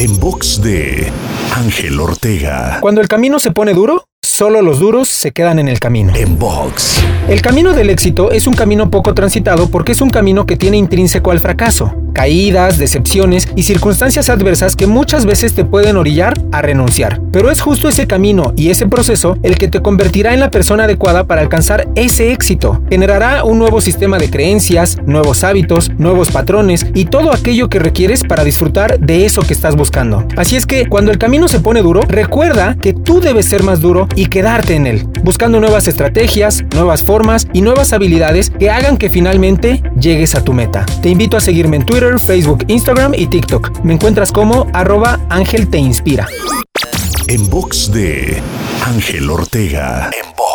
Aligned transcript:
En 0.00 0.20
box 0.20 0.62
de 0.62 1.10
Ángel 1.56 1.98
Ortega. 1.98 2.78
Cuando 2.80 3.00
el 3.00 3.08
camino 3.08 3.40
se 3.40 3.50
pone 3.50 3.74
duro, 3.74 4.04
solo 4.22 4.62
los 4.62 4.78
duros 4.78 5.08
se 5.08 5.32
quedan 5.32 5.58
en 5.58 5.66
el 5.66 5.80
camino. 5.80 6.14
En 6.14 6.38
box. 6.38 7.02
El 7.28 7.42
camino 7.42 7.72
del 7.72 7.90
éxito 7.90 8.30
es 8.30 8.46
un 8.46 8.54
camino 8.54 8.92
poco 8.92 9.12
transitado 9.12 9.68
porque 9.68 9.90
es 9.90 10.00
un 10.00 10.10
camino 10.10 10.46
que 10.46 10.56
tiene 10.56 10.76
intrínseco 10.76 11.32
al 11.32 11.40
fracaso, 11.40 11.92
caídas, 12.18 12.78
decepciones 12.78 13.46
y 13.54 13.62
circunstancias 13.62 14.28
adversas 14.28 14.74
que 14.74 14.88
muchas 14.88 15.24
veces 15.24 15.54
te 15.54 15.64
pueden 15.64 15.96
orillar 15.96 16.34
a 16.50 16.60
renunciar. 16.62 17.20
Pero 17.30 17.48
es 17.48 17.60
justo 17.60 17.88
ese 17.88 18.08
camino 18.08 18.54
y 18.56 18.70
ese 18.70 18.88
proceso 18.88 19.38
el 19.44 19.56
que 19.56 19.68
te 19.68 19.82
convertirá 19.82 20.34
en 20.34 20.40
la 20.40 20.50
persona 20.50 20.82
adecuada 20.82 21.28
para 21.28 21.42
alcanzar 21.42 21.86
ese 21.94 22.32
éxito. 22.32 22.82
Generará 22.90 23.44
un 23.44 23.60
nuevo 23.60 23.80
sistema 23.80 24.18
de 24.18 24.30
creencias, 24.30 24.96
nuevos 25.06 25.44
hábitos, 25.44 25.92
nuevos 25.96 26.32
patrones 26.32 26.86
y 26.92 27.04
todo 27.04 27.32
aquello 27.32 27.68
que 27.68 27.78
requieres 27.78 28.24
para 28.24 28.42
disfrutar 28.42 28.98
de 28.98 29.24
eso 29.24 29.42
que 29.42 29.52
estás 29.52 29.76
buscando. 29.76 30.26
Así 30.36 30.56
es 30.56 30.66
que 30.66 30.88
cuando 30.88 31.12
el 31.12 31.18
camino 31.18 31.46
se 31.46 31.60
pone 31.60 31.82
duro, 31.82 32.00
recuerda 32.00 32.76
que 32.82 32.94
tú 32.94 33.20
debes 33.20 33.46
ser 33.46 33.62
más 33.62 33.80
duro 33.80 34.08
y 34.16 34.26
quedarte 34.26 34.74
en 34.74 34.88
él, 34.88 35.06
buscando 35.22 35.60
nuevas 35.60 35.86
estrategias, 35.86 36.64
nuevas 36.74 37.04
formas 37.04 37.46
y 37.52 37.60
nuevas 37.60 37.92
habilidades 37.92 38.50
que 38.50 38.70
hagan 38.70 38.96
que 38.96 39.08
finalmente 39.08 39.84
llegues 40.00 40.34
a 40.34 40.42
tu 40.42 40.52
meta. 40.52 40.86
Te 41.02 41.08
invito 41.08 41.36
a 41.36 41.40
seguirme 41.40 41.76
en 41.76 41.86
Twitter, 41.86 42.18
Facebook, 42.18 42.64
Instagram 42.68 43.14
y 43.14 43.26
TikTok. 43.26 43.82
Me 43.82 43.94
encuentras 43.94 44.32
como 44.32 44.66
arroba 44.72 45.20
Ángel 45.28 45.68
Te 45.68 45.78
Inspira. 45.78 46.26
En 47.26 47.48
box 47.50 47.92
de 47.92 48.40
Ángel 48.86 49.28
Ortega. 49.30 50.10
En 50.12 50.30
box. 50.36 50.47